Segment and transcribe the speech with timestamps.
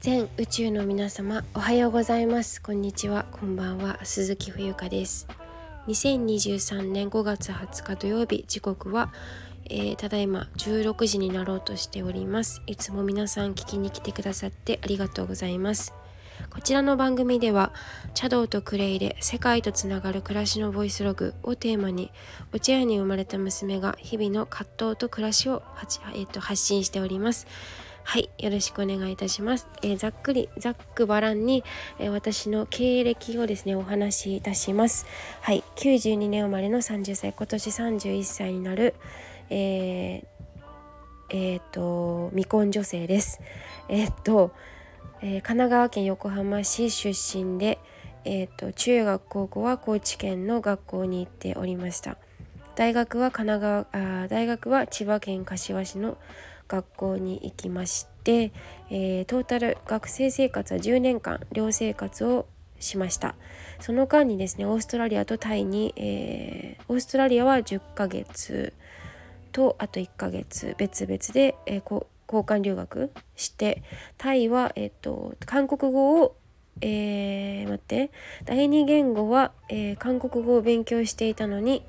[0.00, 2.62] 全宇宙の皆様おはようございます。
[2.62, 3.26] こんにちは。
[3.32, 4.02] こんばんは。
[4.02, 5.28] 鈴木冬香です。
[5.88, 9.12] 2023年5月20日土曜日時刻は、
[9.66, 12.62] えー、ただいま16時になろうとしております。
[12.66, 15.92] いつも皆さん聞きに来てくださってありがとうございます。
[16.48, 17.74] こちらの番組では
[18.14, 22.10] 茶道とクレイで世界とつながる暮らしのボイスログをテーマに
[22.54, 25.62] お茶屋に生まれた娘が日々の葛藤と暮らしを、
[26.14, 27.46] えー、と発信しております。
[28.02, 31.62] はいよろしくお願いいたします、えー、ざっくりざっくばらんに、
[31.98, 35.06] えー、私の経歴をですねお話しいたします。
[35.40, 38.94] はい92年生まれの30歳今年31歳になる
[39.48, 40.24] えー、
[41.30, 43.40] えー、と未婚女性です。
[43.88, 44.52] えっと、
[45.22, 47.78] え神奈川県横浜市出身で
[48.24, 52.18] えーと、中学高校は高知県の学校に行っておりました。
[52.76, 56.16] 大学は神奈川あ大学は千葉県柏市の
[56.70, 58.52] 学校に行きまして、
[58.90, 62.46] えー、トータル学生生活は10年間寮生活を
[62.78, 63.34] しました。
[63.80, 68.72] その間にですねオーストラリアとタイに、えー、オーストラリアは10ヶ月
[69.52, 73.82] とあと1ヶ月別々で、えー、交換留学して
[74.16, 76.36] タイは、えーと、韓国語を
[76.82, 78.10] えー、待って
[78.46, 81.84] 第二言語は、えー、韓国語を勉強していたのに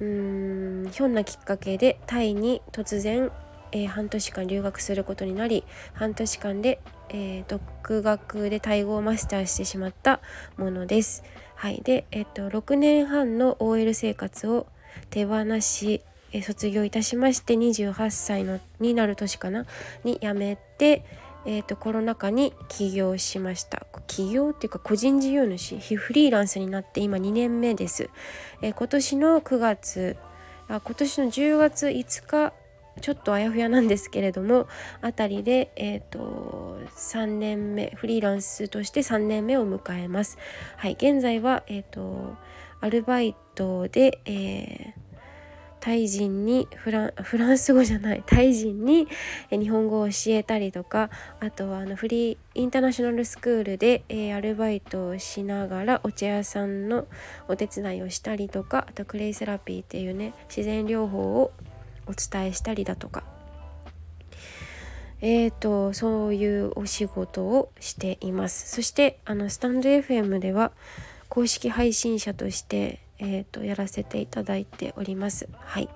[0.00, 3.30] うーんひょんなきっかけでタイに突然
[3.72, 10.20] えー、半年間留学することになり半年間で、えー、独学でタイ語をマスターしてしまった
[10.56, 11.22] ものです。
[11.54, 14.66] はい、で、えっと、6年半の OL 生活を
[15.10, 19.66] 手放し、え卒業いたしまして28歳のになる年かな？
[20.04, 21.04] に辞めて、
[21.44, 23.86] えーと、コロナ禍に起業しました。
[24.10, 28.10] 起業っていうか個人事業主フリーランスになって今2年目です、
[28.60, 30.16] えー、今年の9月
[30.68, 32.52] あ今年の10月5日
[33.00, 34.68] ちょっとあやふやなんですけれども
[35.00, 40.38] あたりで、えーと、3年目フリーランスとして3年目を迎えます。
[40.76, 42.36] はい、現在は、えーと、
[42.80, 45.10] アルバイトで、えー、
[45.80, 49.08] タイ人にフラフランス語じゃないタイ人に
[49.50, 51.10] 日本語を教えたりとか
[51.40, 57.06] あとはあのフリーインターナショナルスクールで、えー、アルバイトをしながらお茶屋さんの
[57.48, 61.52] お手伝いをしたりとかあとクレイセラピーっていうね自然療法を
[62.06, 63.24] お伝えしたりだとか。
[65.22, 68.74] えーと、そういうお仕事をしています。
[68.74, 70.72] そしてあのスタンド FM では
[71.28, 75.48] 公式配信者として、えーと、やらせていただいております。
[75.58, 75.88] はい。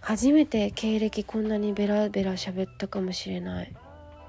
[0.00, 3.72] 初めて経歴こんなにベラベラ喋ったかもしれない。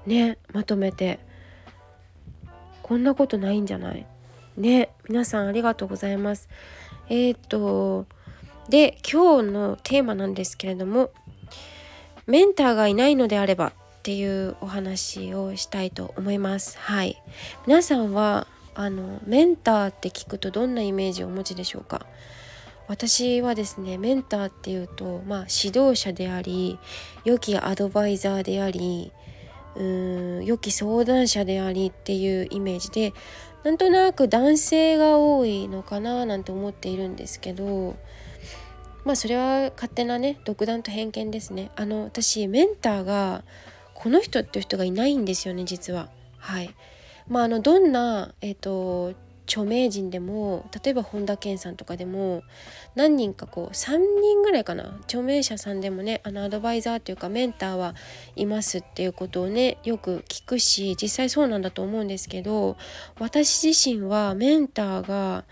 [0.06, 1.20] ねまとめて。
[2.82, 4.06] こんなことないんじゃない？
[4.56, 6.48] ね皆さんありがとうございます。
[7.08, 8.06] えっ、ー、と
[8.68, 11.10] で今日のテーマなんですけれども
[12.26, 16.78] メンターがいないのであればっていうお話をしたいと思います。
[16.78, 17.22] はい。
[17.66, 22.06] 皆さんはあのメンターって聞くとどんなイメージをお持ちでしょうか？
[22.86, 26.78] 私はですねメンターっていうとまあ指導者であり
[27.24, 29.10] 良きアドバイザーであり
[29.74, 33.14] うーん良き相談者でありっていうイメージで
[33.64, 37.96] なんとなく男性が多いのかななんて思っているんですけど
[39.04, 41.70] まあそれは勝手なね独断と偏見ですね。
[41.76, 43.44] あの私メンターが
[43.92, 46.08] この人っていう人がいないんですよね実は。
[46.38, 46.74] はい。
[47.28, 49.14] まああのどんなえっ、ー、と
[49.46, 52.42] 著名人でも例えば本田健さんとかでも
[52.94, 57.94] 何人かこう3人ぐらいかな著名者さんでもねあのアドバイザーというかメンターは
[58.36, 62.76] いますっていうことをねよく聞くし実際そうなんだと思うんですけど
[63.18, 65.44] 私自身はメンターが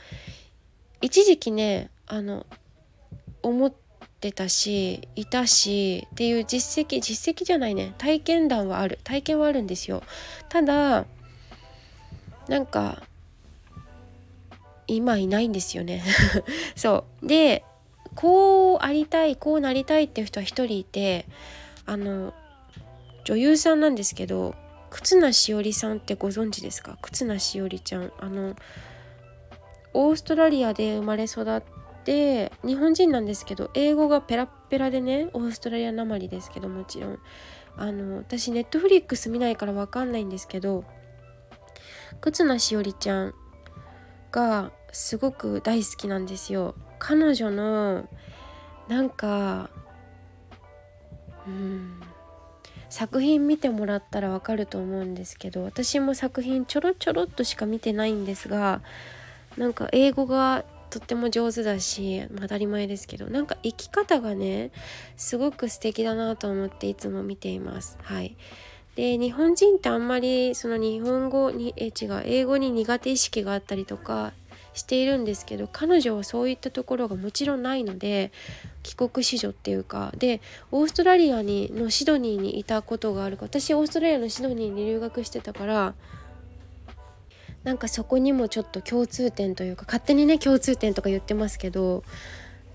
[1.00, 2.46] 一時期ねあの
[3.42, 3.72] 思っ
[4.20, 10.02] てたしいたしっていう実績実績じゃないね体験談はある体験はあるんですよ。
[10.48, 11.06] ただ
[12.48, 13.02] なんか
[14.92, 16.02] 今いないんですよね。
[16.76, 17.26] そう。
[17.26, 17.64] で
[18.14, 21.26] こうありたいこうなりたいっていう人は一人いて
[21.86, 22.34] あの
[23.24, 24.54] 女優さんなんですけど
[24.90, 26.98] 忽那しおりさんってご存知ですか？
[27.00, 28.12] 忽那しおりちゃん。
[28.18, 28.54] あの
[29.94, 31.62] オーストラリアで生まれ育っ
[32.04, 37.18] で日本人なんですけど英語がペラペラでねオーストラリアなまりですけどもちろん。
[37.76, 40.84] あの私ネットフリックス見ないから分かんないんですけど
[42.20, 43.34] 忽那しおりちゃん
[44.30, 48.08] がすごく大好きなんですよ彼女の
[48.88, 49.70] なんか
[51.46, 52.00] うん
[52.88, 58.82] 作品見てもらったらわかると思うんですけど私も作品ちょろちょろっとしか見てないんですが
[59.56, 64.72] なんか英語がとっても上手だし、まあ、当たり前ですけどなんか生き方がね
[65.16, 67.98] すごく素敵だなと思っていつも見ています。
[68.02, 68.36] はい
[68.94, 74.34] で日本人ってあんまりその日本語にえ違う英語に苦手意識があったりとか
[74.74, 78.32] しているんですけど彼女はそういったところがもちろんないので
[78.82, 80.40] 帰国子女っていうかで
[80.70, 85.94] オーストラリアにのシドニーにいたことがあるか私オーストラリアのシドニーに留学してたから
[87.64, 92.02] なんかそこにもちょっと共通点というか勝手にね共通点とか言ってますけど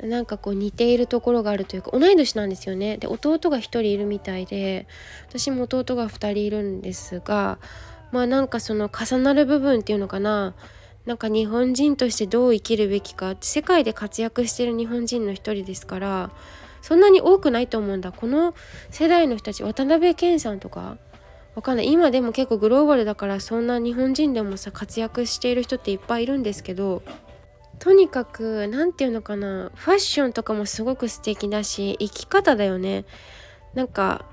[0.02, 2.98] なんかこう似ているところがあるというか同い年なんですよね。
[2.98, 4.86] で弟が1人いるみたいで
[5.28, 7.58] 私も弟が2人いるんですが
[8.12, 10.54] まあなんかその重なる部分っていうのかな。
[11.08, 16.32] なんか日本人としてどう生きるべきか世界で活躍してる日本人の一人ですから
[16.82, 18.12] そんなに多くないと思うんだ。
[18.12, 18.54] この
[18.92, 20.98] 世代の人たち渡辺謙さんとか。
[21.56, 21.92] わかんない。
[21.92, 27.02] 今でも結構グローバルだからそんな日本人でもさ活躍している人っていっぱいいるんですけど
[27.80, 29.72] とにかく何て言うのかな。
[29.74, 33.06] ファッションとかもすごく素敵だし生き方だよね。
[33.74, 34.26] なんか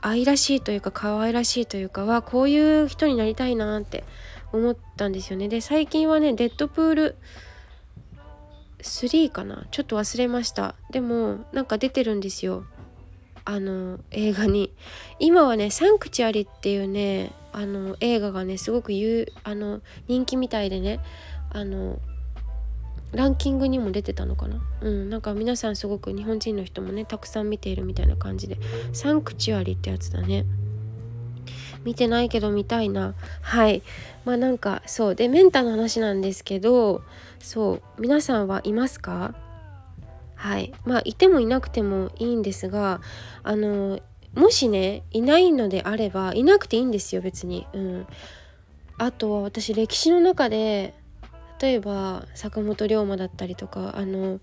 [0.00, 4.04] 愛らしいというか可愛らしいというかはこういう人になりたいなって。
[4.52, 5.48] 思ったんですよね。
[5.48, 7.16] で最近はねデッドプール
[8.78, 9.66] 3かな？
[9.70, 10.74] ちょっと忘れました。
[10.90, 12.64] でもなんか出てるんですよ。
[13.44, 14.72] あの映画に。
[15.18, 21.00] 今はね「サンクチュアリ」っていうねあの映画がねすごく言うあの人気みたいでね
[21.50, 21.98] あの
[23.12, 24.62] ランキングにも出てたのかな？
[24.82, 28.56] うんなんか皆さんすごく日本人の人もねたくさん見ているみたいな感じで
[28.92, 30.44] 「サンクチュアリ」ってやつだね。
[31.84, 33.14] 見てないけど見たいな。
[33.42, 33.82] はい。
[34.24, 35.14] まあなんかそう。
[35.14, 37.02] でメンタの話なんですけど
[37.38, 37.82] そう。
[38.00, 39.34] 皆さんはいますか？
[40.34, 40.72] はい。
[40.84, 43.00] まあいてもいなくてもいいんですが
[43.42, 44.00] あの
[44.34, 47.66] もしねいないのであればいなくていいんですよ別に。
[47.72, 48.06] うん。
[48.98, 50.94] あとは私歴史の中で
[51.60, 54.40] 例えば坂本龍馬だったりとかあの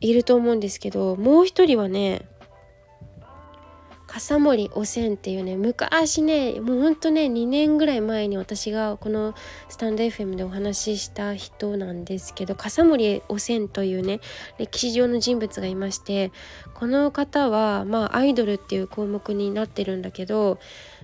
[0.00, 2.28] いると思うんですけどもう一人はね
[4.08, 9.34] 笠森おせんっていうね昔ねもうほんとね2年ぐらい前に私がこの
[9.68, 14.20] スタンド FM でお話しした人なんですけど笠森おせんというね
[14.56, 16.32] 歴史上の人物がいまして
[16.72, 20.58] この方はまあアイドルっていう項目になってるんだけど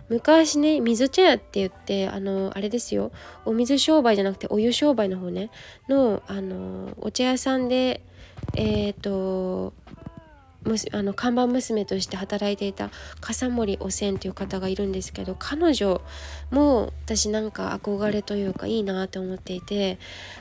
[0.09, 3.13] 昔ね水茶屋って言ってあのあれですよ
[3.45, 5.51] お水商売じゃなくてお湯商売の方ね
[5.91, 8.01] のあのお茶屋さんで
[8.55, 9.75] えっ、ー、と
[10.93, 12.91] あの看板娘として働いていた
[13.21, 16.01] 笠森汚染という方がいるんですけど彼女
[16.51, 19.99] も私なんか憧れというかいいなって思っていて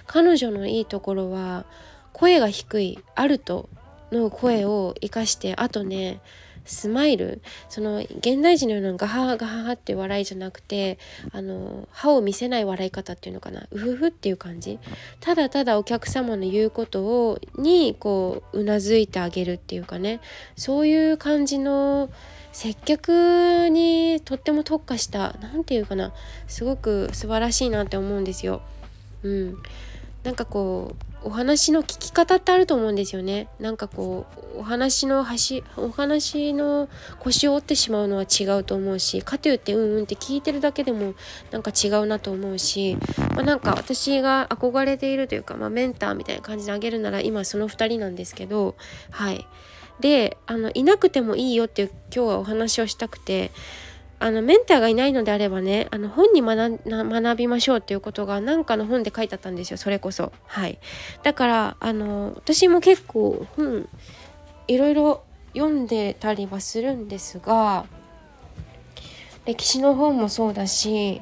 [0.08, 1.66] 彼女のいいところは
[2.14, 3.70] 声が低いアルト
[4.12, 6.22] の声を生かしてあとね
[6.66, 10.98] スマイルその現代人のようなガハガハハって笑いじゃなくて
[11.32, 13.68] あの歯を見せない笑い方っていうのかな。
[13.72, 14.80] うふふっていう感じ。
[15.20, 20.20] ただただお客様の言うことをにこううなずいてあげるっていうかね。
[20.56, 22.10] そういう感じの
[22.52, 26.14] 接客にとっても特化した何て言うかな。
[26.48, 28.62] すごく素晴らしいなって思うんですよ。
[29.24, 29.58] うん、
[30.24, 33.48] なんかこうお話の聞き方ってあると思うんですよね。
[33.60, 34.26] なんかこ
[34.56, 36.90] うお話の端お話の
[37.20, 41.16] 腰を折ってしまうのは違うと思うしかといってうんうんって聞いてるだけでも
[41.52, 42.98] なんか違うなと思うし、
[43.36, 48.76] まあ、なんか私が憧れているというか、まあ、メンターみたいな感じであげるなら今その2人なんですけど
[49.12, 49.48] はい。
[50.00, 53.52] であのいなくてもいいよっていう今日はお話をしたくて
[54.24, 60.32] あのメンターがいないのであればねあの本に学びましょうっていうことが何かの本で書いてあったんですよそれこそ。
[60.48, 60.80] はい。
[61.24, 63.90] だからあの私も結構本
[64.70, 67.86] いろいろ読んでたりはするんですが
[69.46, 71.22] 歴史の本もそうだし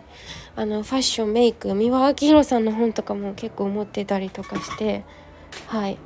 [0.55, 5.03] あのファッションメイク三輪明宏さんの本とかも結構持ってたりとかして。
[5.65, 5.97] はい。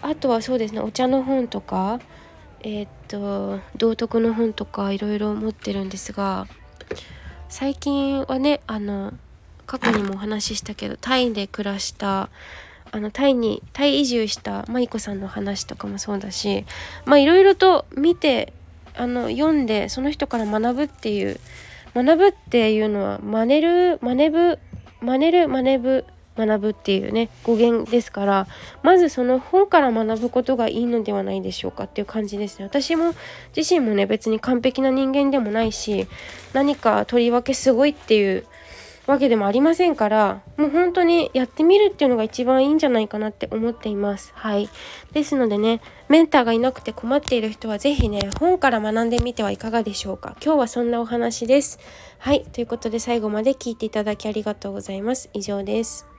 [0.00, 2.00] あとはそうですねお茶の本とか
[2.62, 6.46] えー、っと道徳の本とかいろいろ持ってるんですが
[7.48, 9.12] 最近はねあの
[9.66, 12.30] 過去にもお話ししたけどタイで暮らした
[12.92, 16.64] あのタイにタイ移住した舞子さんの話とかもそうだし
[17.04, 18.52] まあいろいろと見て
[18.96, 21.38] あの読んでその人から学ぶっていう
[21.94, 24.58] 学ぶっていうのは真似る真似ぶ
[25.00, 26.04] 真似る真似ぶ
[26.46, 28.46] 学ぶっていうね語源ですから
[28.82, 32.64] まずその本から学ぶことがいいのではないでしょうかっていう感じですね。
[32.64, 33.14] 私も
[33.56, 36.08] 自身もね別に完璧な人間でもないし
[36.52, 38.46] 何かとりわけすごいっていう
[39.06, 44.32] わけでもありませんからもう本当にやってみるっていうのが一番いいんじゃないかなって思っています。
[44.34, 44.68] はい。
[45.12, 50.36] ですのでねメンターがいなくて困っている人は是非ね本から学んでみてはいかがでしょうか。
[50.44, 51.78] 今日はそんなお話です。
[52.18, 52.44] はい。
[52.52, 55.30] ということで最後まで聞いていただきありがとうございます。
[55.32, 56.09] 以上です。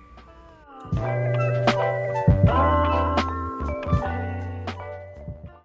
[0.89, 1.50] Música